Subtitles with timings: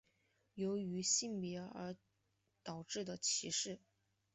[0.55, 1.95] 由于性别而
[2.63, 3.79] 导致的歧视。